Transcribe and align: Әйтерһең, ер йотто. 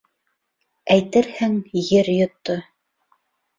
Әйтерһең, 0.95 1.59
ер 2.01 2.11
йотто. 2.17 2.59